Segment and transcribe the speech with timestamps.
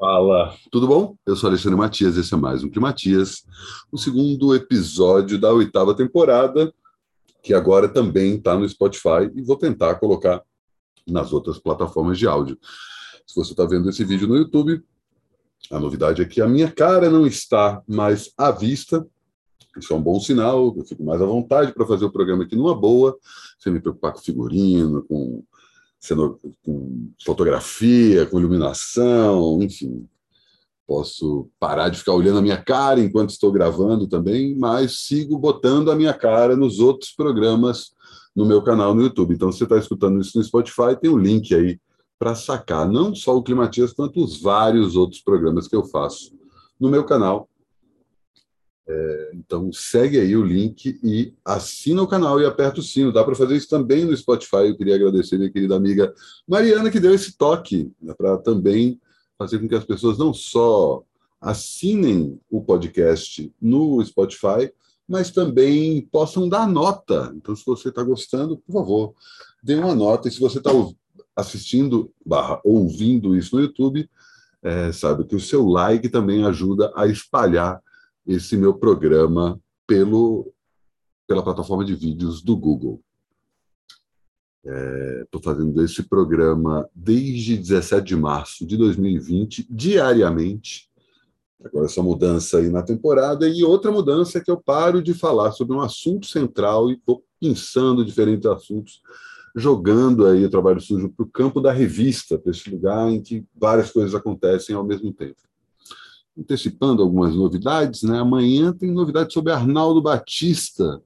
[0.00, 1.14] Fala, tudo bom?
[1.26, 3.44] Eu sou Alexandre Matias, esse é mais um Climatias,
[3.92, 6.72] o segundo episódio da oitava temporada,
[7.42, 10.42] que agora também está no Spotify e vou tentar colocar
[11.06, 12.58] nas outras plataformas de áudio.
[13.26, 14.82] Se você está vendo esse vídeo no YouTube,
[15.70, 19.06] a novidade é que a minha cara não está mais à vista.
[19.76, 22.56] Isso é um bom sinal, eu fico mais à vontade para fazer o programa aqui
[22.56, 23.18] numa boa,
[23.58, 25.44] sem me preocupar com figurino, com
[26.64, 30.06] com fotografia, com iluminação, enfim.
[30.86, 35.90] Posso parar de ficar olhando a minha cara enquanto estou gravando também, mas sigo botando
[35.90, 37.92] a minha cara nos outros programas
[38.34, 39.34] no meu canal no YouTube.
[39.34, 41.78] Então, se você está escutando isso no Spotify, tem um link aí
[42.18, 46.32] para sacar não só o Climatias, quanto os vários outros programas que eu faço
[46.78, 47.49] no meu canal
[48.92, 53.12] é, então segue aí o link e assina o canal e aperta o sino.
[53.12, 54.66] Dá para fazer isso também no Spotify.
[54.66, 56.12] Eu queria agradecer minha querida amiga
[56.46, 59.00] Mariana que deu esse toque né, para também
[59.38, 61.04] fazer com que as pessoas não só
[61.40, 64.72] assinem o podcast no Spotify,
[65.08, 67.32] mas também possam dar nota.
[67.36, 69.14] Então, se você está gostando, por favor,
[69.62, 70.26] dê uma nota.
[70.26, 70.70] E se você está
[71.36, 74.10] assistindo, barra, ouvindo isso no YouTube,
[74.62, 77.80] é, sabe que o seu like também ajuda a espalhar
[78.30, 80.52] esse meu programa pelo,
[81.26, 83.02] pela plataforma de vídeos do Google.
[85.24, 90.88] Estou é, fazendo esse programa desde 17 de março de 2020, diariamente.
[91.64, 95.50] Agora, essa mudança aí na temporada, e outra mudança é que eu paro de falar
[95.50, 99.02] sobre um assunto central e estou pensando diferentes assuntos,
[99.56, 103.44] jogando aí o trabalho sujo para o campo da revista, para esse lugar em que
[103.56, 105.49] várias coisas acontecem ao mesmo tempo
[106.40, 108.18] antecipando algumas novidades, né?
[108.18, 111.02] Amanhã tem novidade sobre Arnaldo Batista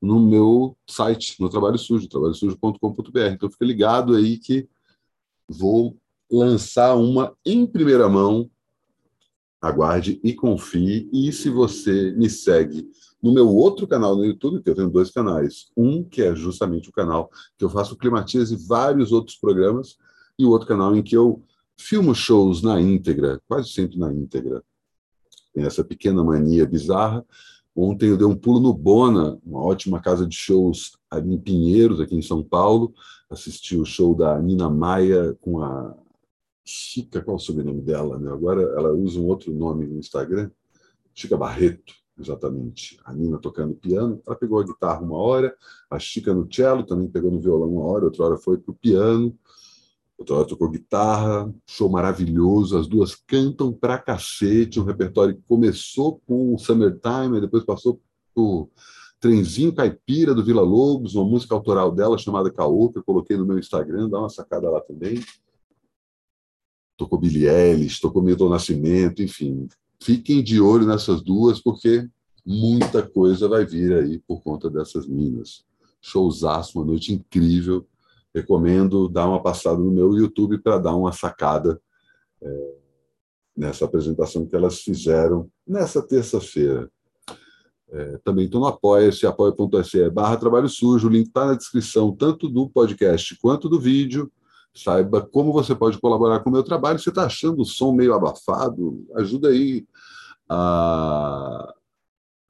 [0.00, 3.20] no meu site, no Trabalho Sujo, trabalhosujo.com.br.
[3.32, 4.66] Então fica ligado aí que
[5.46, 5.96] vou
[6.30, 8.50] lançar uma em primeira mão.
[9.60, 11.06] Aguarde e confie.
[11.12, 12.90] E se você me segue
[13.22, 16.88] no meu outro canal no YouTube, que eu tenho dois canais, um que é justamente
[16.88, 19.98] o canal que eu faço Climatias e vários outros programas,
[20.38, 21.42] e o outro canal em que eu
[21.78, 24.62] filmo shows na íntegra, quase sempre na íntegra
[25.52, 27.24] tem essa pequena mania bizarra.
[27.74, 32.16] Ontem eu dei um pulo no Bona, uma ótima casa de shows em Pinheiros, aqui
[32.16, 32.92] em São Paulo.
[33.28, 35.96] Assisti o show da Nina Maia com a
[36.64, 38.18] Chica, qual é o sobrenome dela?
[38.18, 38.30] Né?
[38.30, 40.50] Agora ela usa um outro nome no Instagram,
[41.14, 42.98] Chica Barreto, exatamente.
[43.04, 45.54] A Nina tocando piano, ela pegou a guitarra uma hora,
[45.88, 48.74] a Chica no cello, também pegou no violão uma hora, outra hora foi para o
[48.74, 49.36] piano
[50.20, 56.56] outra tocou guitarra, show maravilhoso, as duas cantam pra cacete, um repertório que começou com
[56.58, 58.00] Summertime, e depois passou
[58.34, 58.68] por
[59.18, 63.46] Trenzinho Caipira do Vila Lobos, uma música autoral dela chamada Caô, que eu coloquei no
[63.46, 65.22] meu Instagram, dá uma sacada lá também.
[66.96, 69.68] Tocou Billie Ellis, tocou Milton Nascimento, enfim.
[70.02, 72.06] Fiquem de olho nessas duas, porque
[72.44, 75.64] muita coisa vai vir aí por conta dessas minas.
[76.02, 77.86] Showzaço, uma noite incrível
[78.34, 81.80] recomendo dar uma passada no meu YouTube para dar uma sacada
[82.42, 82.74] é,
[83.56, 86.90] nessa apresentação que elas fizeram nessa terça-feira.
[87.92, 92.48] É, também estou no Apoia-se, apoia.se barra Trabalho Sujo, o link está na descrição, tanto
[92.48, 94.30] do podcast quanto do vídeo.
[94.72, 97.00] Saiba como você pode colaborar com o meu trabalho.
[97.00, 99.84] Se está achando o som meio abafado, ajuda aí
[100.48, 101.74] a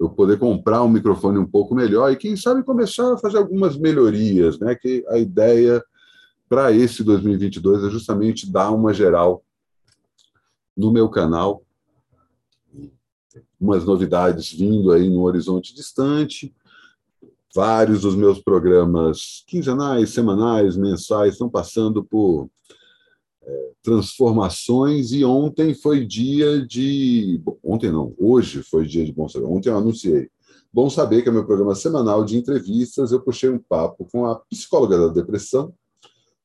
[0.01, 3.77] eu poder comprar um microfone um pouco melhor e, quem sabe, começar a fazer algumas
[3.77, 4.75] melhorias, né?
[4.75, 5.85] Que a ideia
[6.49, 9.45] para esse 2022 é justamente dar uma geral
[10.75, 11.63] no meu canal,
[13.61, 16.55] umas novidades vindo aí no horizonte distante.
[17.55, 22.49] Vários dos meus programas quinzenais, semanais, mensais estão passando por
[23.83, 27.43] transformações e ontem foi dia de.
[27.63, 29.47] Ontem não, hoje foi dia de Bom Saber.
[29.47, 30.29] Ontem eu anunciei.
[30.73, 33.11] Bom saber que é meu programa semanal de entrevistas.
[33.11, 35.75] Eu puxei um papo com a psicóloga da depressão.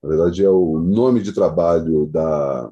[0.01, 2.71] Na verdade, é o nome de trabalho da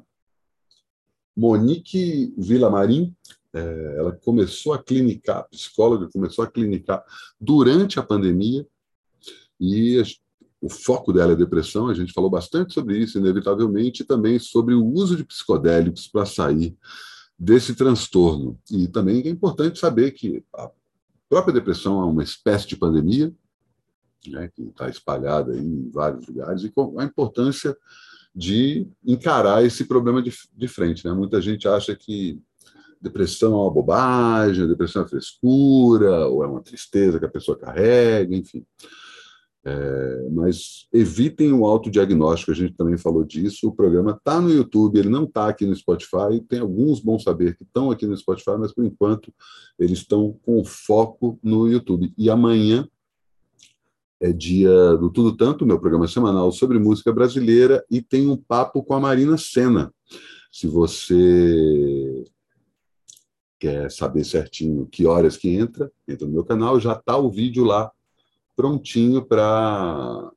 [1.36, 3.14] Monique Villamarim.
[3.52, 7.04] É, ela começou a clinicar, psicóloga, começou a clinicar
[7.40, 8.66] durante a pandemia
[9.60, 10.02] e
[10.64, 14.72] o foco dela é depressão, a gente falou bastante sobre isso, inevitavelmente, e também sobre
[14.74, 16.74] o uso de psicodélicos para sair
[17.38, 18.58] desse transtorno.
[18.70, 20.70] E também é importante saber que a
[21.28, 23.30] própria depressão é uma espécie de pandemia,
[24.26, 27.76] né, que está espalhada em vários lugares, e a importância
[28.34, 31.06] de encarar esse problema de, de frente.
[31.06, 31.12] Né?
[31.12, 32.40] Muita gente acha que
[33.02, 38.34] depressão é uma bobagem, depressão é frescura, ou é uma tristeza que a pessoa carrega,
[38.34, 38.64] enfim.
[39.66, 43.68] É, mas evitem o autodiagnóstico, a gente também falou disso.
[43.68, 46.40] O programa está no YouTube, ele não está aqui no Spotify.
[46.46, 49.32] Tem alguns bons saber que estão aqui no Spotify, mas por enquanto
[49.78, 52.12] eles estão com foco no YouTube.
[52.18, 52.86] E amanhã
[54.20, 58.82] é dia do Tudo Tanto, meu programa semanal sobre música brasileira, e tem um papo
[58.82, 59.92] com a Marina Senna.
[60.52, 62.24] Se você
[63.58, 67.64] quer saber certinho que horas que entra, entra no meu canal, já está o vídeo
[67.64, 67.90] lá
[68.56, 70.30] prontinho para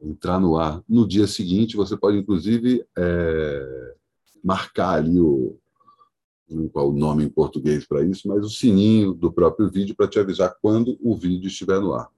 [0.00, 0.82] entrar no ar.
[0.88, 3.94] No dia seguinte, você pode, inclusive, é,
[4.42, 5.58] marcar ali o,
[6.72, 10.18] qual o nome em português para isso, mas o sininho do próprio vídeo para te
[10.18, 12.08] avisar quando o vídeo estiver no ar.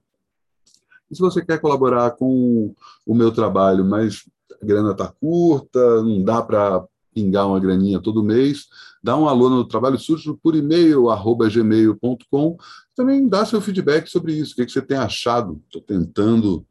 [1.11, 2.73] E se você quer colaborar com
[3.05, 4.27] o meu trabalho, mas
[4.61, 8.67] a grana está curta, não dá para pingar uma graninha todo mês,
[9.03, 12.57] dá um alô no Trabalho Sujo por e-mail, arroba gmail.com.
[12.95, 15.61] Também dá seu feedback sobre isso, o que, que você tem achado.
[15.65, 16.65] Estou tentando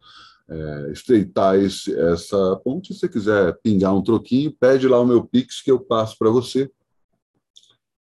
[0.48, 2.92] é, estreitar esse, essa ponte.
[2.92, 6.30] Se você quiser pingar um troquinho, pede lá o meu Pix que eu passo para
[6.30, 6.70] você.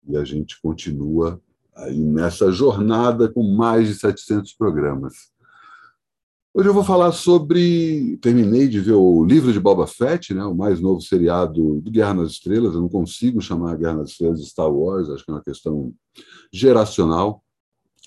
[0.08, 1.40] E a gente continua
[1.74, 5.30] aí nessa jornada com mais de 700 programas.
[6.58, 8.16] Hoje eu vou falar sobre.
[8.16, 12.14] Terminei de ver o livro de Boba Fett, né, o mais novo seriado do Guerra
[12.14, 12.72] nas Estrelas.
[12.72, 15.92] Eu não consigo chamar Guerra nas Estrelas de Star Wars, acho que é uma questão
[16.50, 17.44] geracional.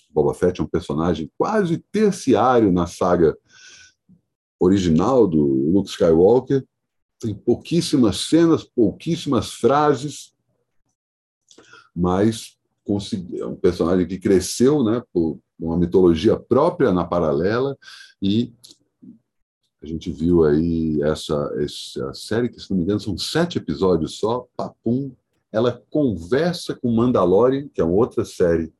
[0.09, 3.37] Boba Fett é um personagem quase terciário na saga
[4.59, 6.65] original do Luke Skywalker.
[7.19, 10.33] Tem pouquíssimas cenas, pouquíssimas frases,
[11.95, 12.57] mas
[13.37, 17.77] é um personagem que cresceu né, por uma mitologia própria na paralela
[18.21, 18.53] e
[19.81, 24.17] a gente viu aí essa, essa série que, se não me engano, são sete episódios
[24.17, 25.11] só, papum,
[25.51, 28.73] ela conversa com Mandalorian, que é uma outra série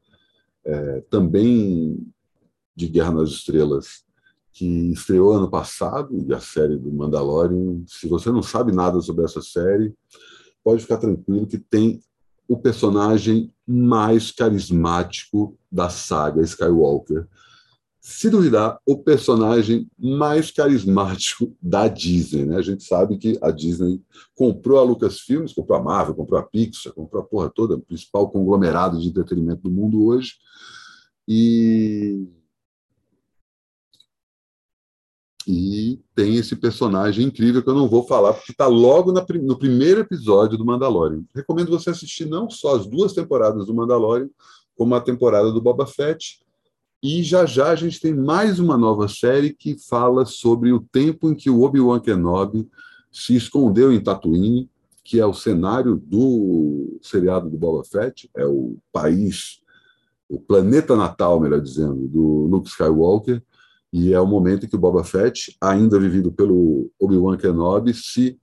[0.65, 2.05] é, também
[2.75, 4.03] de Guerra nas Estrelas,
[4.51, 9.23] que estreou ano passado, e a série do Mandalorian, se você não sabe nada sobre
[9.23, 9.93] essa série,
[10.63, 12.01] pode ficar tranquilo que tem
[12.49, 17.27] o personagem mais carismático da saga Skywalker.
[18.01, 22.45] Se duvidar, o personagem mais carismático da Disney.
[22.45, 22.57] Né?
[22.57, 24.01] A gente sabe que a Disney
[24.33, 28.31] comprou a Lucasfilms, comprou a Marvel, comprou a Pixar, comprou a porra toda, o principal
[28.31, 30.33] conglomerado de entretenimento do mundo hoje.
[31.27, 32.27] E
[35.51, 39.57] E tem esse personagem incrível que eu não vou falar, porque está logo na, no
[39.57, 41.23] primeiro episódio do Mandalorian.
[41.33, 44.29] Recomendo você assistir não só as duas temporadas do Mandalorian,
[44.77, 46.39] como a temporada do Boba Fett.
[47.01, 51.31] E já já a gente tem mais uma nova série que fala sobre o tempo
[51.31, 52.69] em que o Obi-Wan Kenobi
[53.11, 54.69] se escondeu em Tatooine,
[55.03, 59.61] que é o cenário do seriado do Boba Fett, é o país,
[60.29, 63.41] o planeta natal, melhor dizendo, do Luke Skywalker
[63.91, 68.39] e é o momento em que o Boba Fett, ainda vivido pelo Obi-Wan Kenobi, se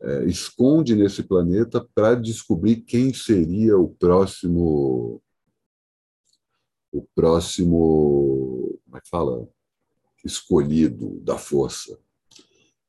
[0.00, 5.22] é, esconde nesse planeta para descobrir quem seria o próximo
[6.92, 9.48] o próximo como é que fala?
[10.24, 11.98] Escolhido da força.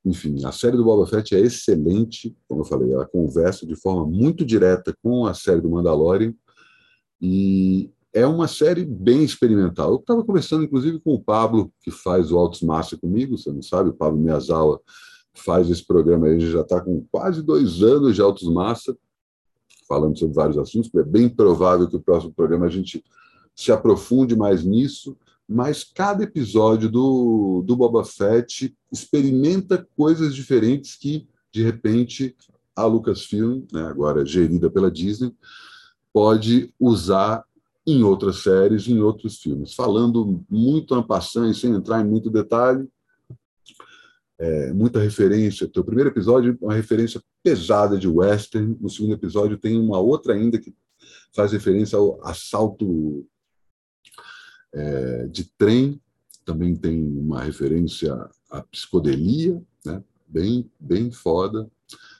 [0.03, 4.05] Enfim a série do Boba Fett é excelente como eu falei ela conversa de forma
[4.05, 6.33] muito direta com a série do Mandalorian
[7.21, 9.91] e é uma série bem experimental.
[9.91, 13.61] Eu estava conversando, inclusive, com o Pablo, que faz o Altos Massa comigo, você não
[13.61, 14.79] sabe, o Pablo Miyazawa
[15.33, 18.97] faz esse programa aí, já está com quase dois anos de Altos Massa,
[19.85, 20.89] falando sobre vários assuntos.
[20.95, 23.03] É bem provável que o próximo programa a gente
[23.53, 31.27] se aprofunde mais nisso, mas cada episódio do, do Boba Fett experimenta coisas diferentes que,
[31.51, 32.33] de repente,
[32.73, 35.33] a Lucasfilm, né, agora gerida pela Disney,
[36.13, 37.43] pode usar
[37.85, 39.73] em outras séries, em outros filmes.
[39.73, 42.87] Falando muito ampassando, sem entrar em muito detalhe,
[44.37, 45.69] é, muita referência.
[45.75, 48.75] O primeiro episódio é uma referência pesada de western.
[48.81, 50.73] No segundo episódio tem uma outra ainda que
[51.33, 53.25] faz referência ao assalto
[54.73, 56.01] é, de trem.
[56.43, 58.13] Também tem uma referência
[58.49, 60.03] à psicodelia, né?
[60.27, 61.69] bem, bem foda.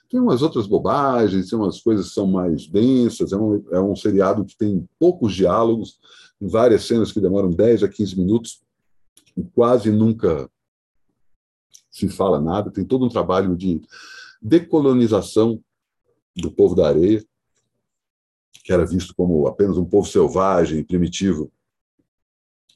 [0.08, 3.32] Tem umas outras bobagens, tem umas coisas que são mais densas.
[3.32, 5.98] É um, é um seriado que tem poucos diálogos,
[6.40, 8.62] várias cenas que demoram 10 a 15 minutos,
[9.36, 10.48] e quase nunca
[11.90, 12.70] se fala nada.
[12.70, 13.80] Tem todo um trabalho de
[14.40, 15.60] decolonização
[16.36, 17.24] do povo da areia,
[18.62, 21.50] que era visto como apenas um povo selvagem, primitivo,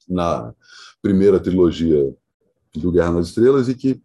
[0.08, 0.54] na
[1.02, 2.14] primeira trilogia
[2.74, 4.00] do Guerra nas Estrelas, e que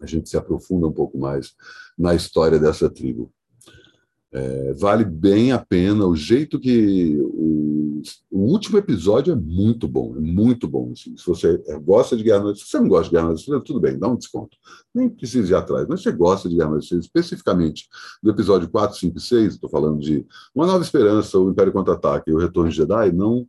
[0.00, 1.54] a gente se aprofunda um pouco mais
[1.96, 3.32] na história dessa tribo.
[4.32, 7.56] É, vale bem a pena o jeito que o
[8.30, 10.92] o último episódio é muito bom, é muito bom.
[10.92, 11.16] Assim.
[11.16, 13.98] Se você gosta de Guerra nas se você não gosta de Guerra Estrelas, tudo bem,
[13.98, 14.56] dá um desconto.
[14.94, 17.88] Nem precisa ir atrás, mas você gosta de Guerra Estrelas, especificamente
[18.22, 22.30] do episódio 4, 5 e 6, estou falando de Uma Nova Esperança, O Império Contra-Ataque
[22.30, 23.46] e O Retorno de Jedi, não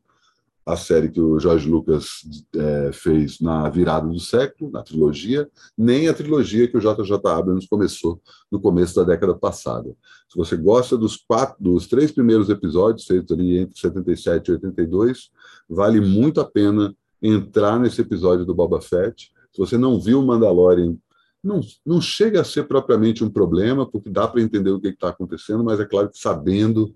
[0.67, 6.09] a série que o Jorge Lucas é, fez na virada do século, na trilogia, nem
[6.09, 8.21] a trilogia que o JJ Abrams começou
[8.51, 9.95] no começo da década passada.
[10.27, 15.29] Se você gosta dos quatro, dos três primeiros episódios, feitos ali entre 77 e 82,
[15.69, 19.31] vale muito a pena entrar nesse episódio do Boba Fett.
[19.53, 20.97] Se você não viu o Mandalorian,
[21.41, 25.09] não, não chega a ser propriamente um problema, porque dá para entender o que está
[25.09, 26.93] acontecendo, mas é claro que sabendo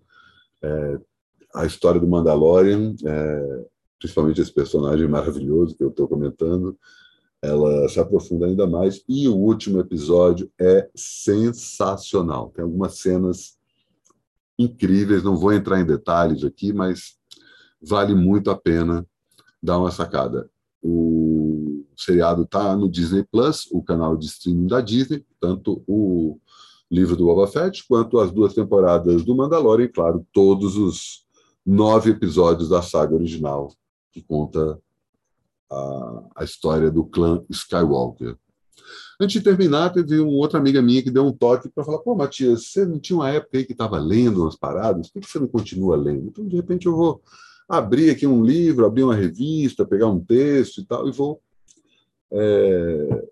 [0.62, 1.00] é,
[1.54, 3.66] a história do Mandalorian, é,
[4.00, 6.78] principalmente esse personagem maravilhoso que eu estou comentando,
[7.42, 9.04] ela se aprofunda ainda mais.
[9.08, 12.52] E o último episódio é sensacional.
[12.56, 13.58] Tem algumas cenas
[14.58, 17.16] incríveis, não vou entrar em detalhes aqui, mas
[17.82, 19.06] vale muito a pena
[19.62, 20.50] dar uma sacada.
[20.84, 26.40] O seriado está no Disney Plus, o canal de streaming da Disney, tanto o
[26.90, 31.26] livro do Boba Fett quanto as duas temporadas do Mandalorian, e claro, todos os
[31.66, 33.74] nove episódios da saga original,
[34.12, 34.80] que conta
[35.70, 38.36] a, a história do clã Skywalker.
[39.20, 42.16] Antes de terminar, teve uma outra amiga minha que deu um toque para falar: pô,
[42.16, 45.10] Matias, você não tinha uma época aí que estava lendo umas paradas?
[45.10, 46.28] Por que você não continua lendo?
[46.28, 47.22] Então, de repente, eu vou
[47.70, 51.40] abrir aqui um livro, abrir uma revista, pegar um texto e tal, e vou
[52.32, 53.28] é,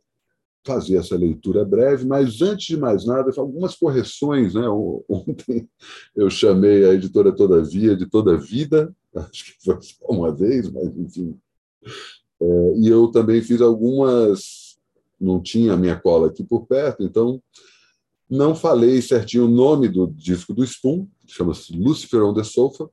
[0.65, 4.53] fazer essa leitura breve, mas antes de mais nada, algumas correções.
[4.53, 4.67] Né?
[5.09, 5.67] Ontem
[6.15, 10.95] eu chamei a editora Todavia de Toda Vida, acho que foi só uma vez, mas
[10.97, 11.37] enfim.
[12.41, 14.77] É, e eu também fiz algumas.
[15.19, 17.41] Não tinha a minha cola aqui por perto, então
[18.29, 22.89] não falei certinho o nome do disco do Spoon, chama-se Lucifer on the Sofa.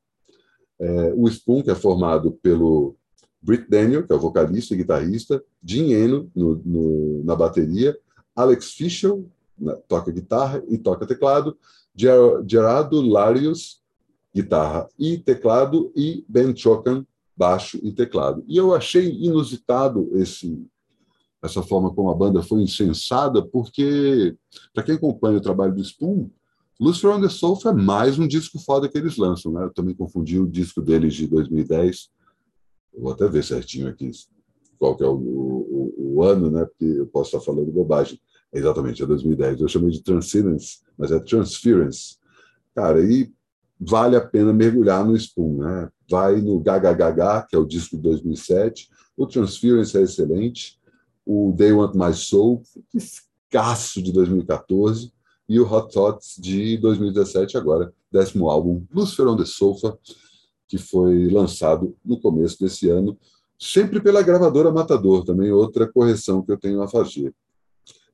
[0.78, 2.96] É, o Spoon, que é formado pelo
[3.46, 7.96] Britt Daniel, que é o vocalista e guitarrista, Jim Eno no, no, na bateria,
[8.34, 9.16] Alex Fischer
[9.56, 11.56] na, toca guitarra e toca teclado,
[11.94, 13.80] Ger, Gerardo Larios,
[14.34, 18.44] guitarra e teclado, e Ben Chokan, baixo e teclado.
[18.48, 20.66] E eu achei inusitado esse
[21.40, 24.34] essa forma como a banda foi insensada, porque,
[24.74, 26.28] para quem acompanha o trabalho do Spoon,
[26.80, 29.52] Lucifer on the Sofa é mais um disco foda que eles lançam.
[29.52, 29.62] Né?
[29.62, 32.08] Eu também confundi o disco deles de 2010
[32.96, 34.10] vou até ver certinho aqui
[34.78, 36.64] qual que é o, o, o, ano, né?
[36.64, 38.20] Porque eu posso estar falando bobagem.
[38.52, 39.60] É exatamente, é 2010.
[39.60, 42.16] Eu chamei de Transcendence, mas é Transference.
[42.74, 43.32] Cara, e
[43.80, 45.88] vale a pena mergulhar no Spoon, né?
[46.08, 48.88] Vai no GHGH, que é o disco de 2007.
[49.16, 50.78] O Transference é excelente.
[51.24, 52.62] O They Want My Soul,
[52.94, 55.12] escasso de 2014.
[55.48, 59.96] E o Hot Thoughts de 2017, agora, décimo álbum, Lucifer on the Sofa
[60.68, 63.16] que foi lançado no começo desse ano,
[63.58, 67.34] sempre pela gravadora Matador, também outra correção que eu tenho a fazer.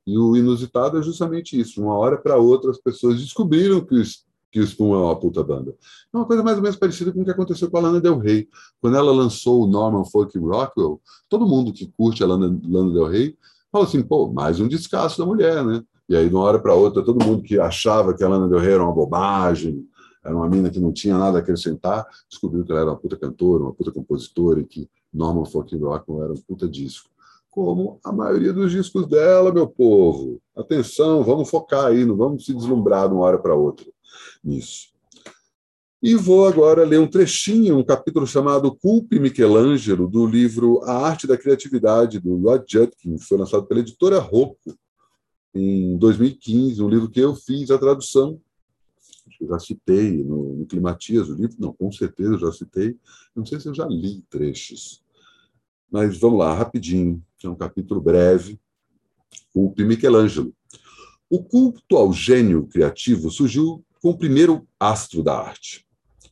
[0.06, 1.80] E o inusitado é justamente isso.
[1.80, 4.02] Uma hora para outra, as pessoas descobriram que o,
[4.50, 5.75] que o Spoon é uma puta banda.
[6.12, 8.18] É uma coisa mais ou menos parecida com o que aconteceu com a Lana Del
[8.18, 8.49] Rey.
[8.80, 13.06] Quando ela lançou o Norman Folk Rockwell, todo mundo que curte a Lana, Lana Del
[13.06, 13.37] Rey
[13.71, 15.82] falou assim, pô, mais um descasso da mulher, né?
[16.09, 18.59] E aí, de uma hora para outra, todo mundo que achava que a Lana Del
[18.59, 19.87] Rey era uma bobagem,
[20.25, 23.17] era uma mina que não tinha nada a acrescentar, descobriu que ela era uma puta
[23.17, 27.11] cantora, uma puta compositora e que Norman Fucking Rockwell era um puta disco.
[27.50, 30.41] Como a maioria dos discos dela, meu povo.
[30.57, 33.87] Atenção, vamos focar aí, não vamos se deslumbrar de uma hora para outra
[34.43, 34.93] nisso.
[36.02, 41.29] E vou agora ler um trechinho, um capítulo chamado Culpe Michelangelo, do livro A Arte
[41.29, 44.76] da Criatividade, do Rod Judkins, foi lançado pela editora Rocco
[45.55, 48.41] em 2015, um livro que eu fiz a tradução
[49.43, 52.97] eu já citei no, no Climatias, o livro, não, com certeza eu já citei,
[53.35, 55.03] não sei se eu já li trechos,
[55.91, 58.59] mas vamos lá, rapidinho, é um capítulo breve,
[59.55, 60.55] o Michelangelo.
[61.29, 65.85] O culto ao gênio criativo surgiu com o primeiro astro da arte,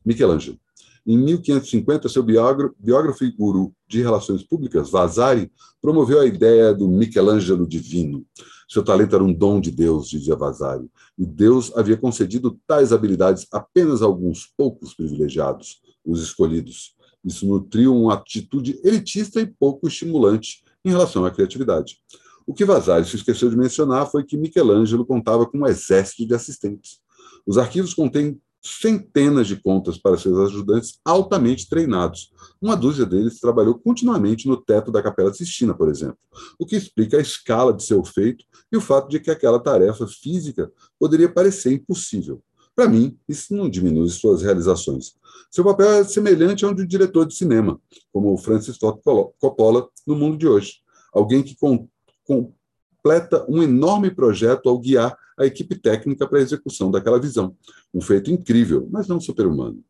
[0.05, 0.59] Michelangelo.
[1.07, 5.51] Em 1550, seu biógrafo e guru de relações públicas, Vasari,
[5.81, 8.25] promoveu a ideia do Michelangelo divino.
[8.71, 13.45] Seu talento era um dom de Deus, dizia Vasari, e Deus havia concedido tais habilidades
[13.53, 16.95] apenas a alguns poucos privilegiados, os escolhidos.
[17.25, 21.99] Isso nutriu uma atitude elitista e pouco estimulante em relação à criatividade.
[22.47, 26.33] O que Vasari se esqueceu de mencionar foi que Michelangelo contava com um exército de
[26.33, 27.01] assistentes.
[27.45, 32.31] Os arquivos contêm centenas de contas para seus ajudantes altamente treinados.
[32.61, 36.19] Uma dúzia deles trabalhou continuamente no teto da Capela Sistina, por exemplo,
[36.59, 40.07] o que explica a escala de seu feito e o fato de que aquela tarefa
[40.07, 42.43] física poderia parecer impossível.
[42.75, 45.15] Para mim, isso não diminui suas realizações.
[45.51, 47.81] Seu papel é semelhante ao de um diretor de cinema,
[48.13, 49.01] como Francis Ford
[49.39, 50.77] Coppola no mundo de hoje.
[51.13, 51.89] Alguém que com,
[52.25, 57.57] completa um enorme projeto ao guiar a equipe técnica para a execução daquela visão.
[57.95, 59.83] Um feito incrível, mas não super-humano.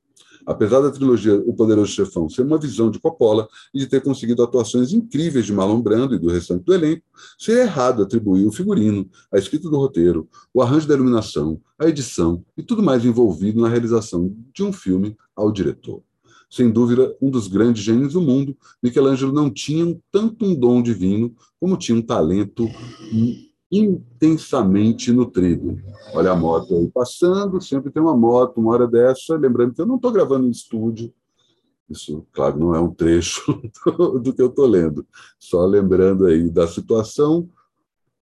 [0.47, 4.43] Apesar da trilogia O Poderoso Chefão ser uma visão de Coppola e de ter conseguido
[4.43, 7.03] atuações incríveis de Marlon Brando e do restante do elenco,
[7.39, 12.43] seria errado atribuir o figurino, a escrita do roteiro, o arranjo da iluminação, a edição
[12.57, 16.03] e tudo mais envolvido na realização de um filme ao diretor.
[16.51, 21.33] Sem dúvida, um dos grandes gênios do mundo, Michelangelo não tinha tanto um dom divino
[21.61, 22.69] como tinha um talento
[23.71, 25.79] intensamente nutrido.
[26.13, 29.37] Olha a moto aí passando, sempre tem uma moto, uma hora dessa.
[29.37, 31.13] Lembrando que eu não estou gravando em estúdio,
[31.91, 33.61] isso, claro, não é um trecho
[34.23, 35.05] do, que eu estou lendo,
[35.41, 37.49] só lembrando aí da situação,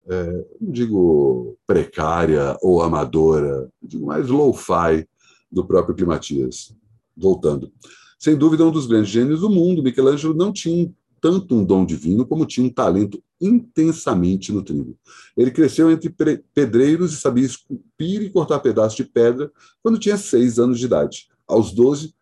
[0.07, 5.07] é, não digo precária ou amadora, digo mais low-fi
[5.51, 6.75] do próprio Climatias.
[7.17, 7.71] Voltando.
[8.19, 10.93] Sem dúvida, um dos grandes gênios do mundo, Michelangelo não tinha
[11.25, 14.95] tanto um dom divino como tinha um talento intensamente nutrido.
[15.35, 16.07] Ele cresceu entre
[16.53, 19.51] pedreiros e sabia esculpir e cortar pedaços de pedra
[19.81, 21.27] quando tinha seis anos de idade.
[21.47, 22.13] Aos doze,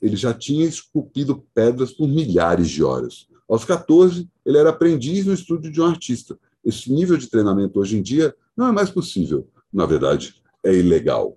[0.00, 3.28] ele já tinha esculpido pedras por milhares de horas.
[3.46, 6.38] Aos 14, ele era aprendiz no estúdio de um artista.
[6.64, 9.46] Esse nível de treinamento hoje em dia não é mais possível.
[9.70, 11.36] Na verdade, é ilegal.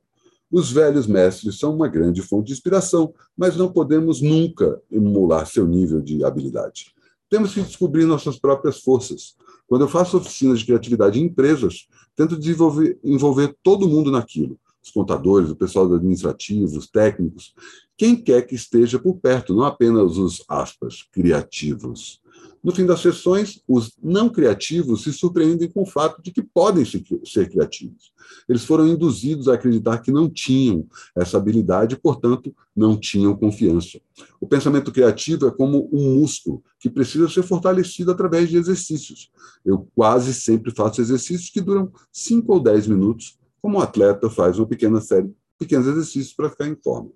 [0.49, 5.67] Os velhos mestres são uma grande fonte de inspiração, mas não podemos nunca emular seu
[5.67, 6.93] nível de habilidade.
[7.31, 9.37] Temos que descobrir nossas próprias forças.
[9.65, 14.59] Quando eu faço oficinas de criatividade em empresas, tento desenvolver, envolver todo mundo naquilo.
[14.83, 17.53] Os contadores, o pessoal administrativo, os técnicos,
[17.97, 22.20] quem quer que esteja por perto, não apenas os aspas, criativos.
[22.63, 26.85] No fim das sessões, os não criativos se surpreendem com o fato de que podem
[26.85, 28.13] ser criativos.
[28.47, 33.99] Eles foram induzidos a acreditar que não tinham essa habilidade portanto, não tinham confiança.
[34.39, 39.31] O pensamento criativo é como um músculo que precisa ser fortalecido através de exercícios.
[39.65, 44.57] Eu quase sempre faço exercícios que duram 5 ou 10 minutos, como um atleta faz
[44.57, 47.11] uma pequena série pequenos exercícios para ficar em forma.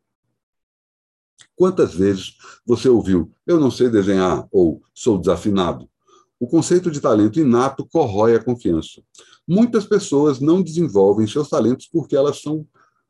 [1.56, 5.90] Quantas vezes você ouviu eu não sei desenhar ou sou desafinado?
[6.38, 9.02] O conceito de talento inato corrói a confiança.
[9.48, 12.68] Muitas pessoas não desenvolvem seus talentos porque elas são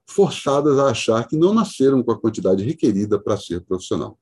[0.07, 4.19] forçadas a achar que não nasceram com a quantidade requerida para ser profissional.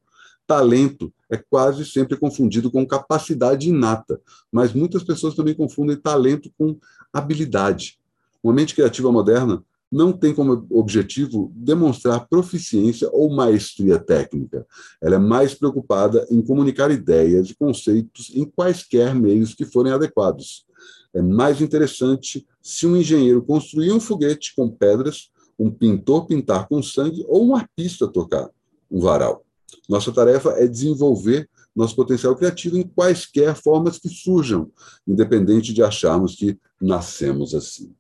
[0.48, 6.78] Talento é quase sempre confundido com capacidade inata, mas muitas pessoas também confundem talento com
[7.12, 8.00] habilidade.
[8.42, 14.66] Uma mente criativa moderna não tem como objetivo demonstrar proficiência ou maestria técnica.
[15.00, 20.66] Ela é mais preocupada em comunicar ideias e conceitos em quaisquer meios que forem adequados.
[21.14, 25.30] É mais interessante se um engenheiro construir um foguete com pedras,
[25.60, 28.50] um pintor pintar com sangue ou um artista tocar
[28.90, 29.46] um varal.
[29.88, 34.72] Nossa tarefa é desenvolver nosso potencial criativo em quaisquer formas que surjam,
[35.08, 37.94] independente de acharmos que nascemos assim.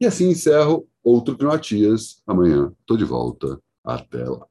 [0.00, 2.22] E assim encerro outro Climatias.
[2.26, 3.58] Amanhã estou de volta.
[3.84, 4.46] Até lá.